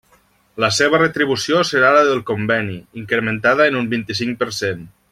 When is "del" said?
2.09-2.23